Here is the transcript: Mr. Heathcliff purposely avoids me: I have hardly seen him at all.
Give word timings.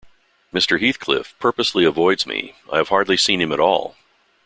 Mr. 0.51 0.79
Heathcliff 0.81 1.35
purposely 1.37 1.85
avoids 1.85 2.25
me: 2.25 2.55
I 2.73 2.77
have 2.77 2.89
hardly 2.89 3.17
seen 3.17 3.39
him 3.39 3.51
at 3.51 3.59
all. 3.59 3.95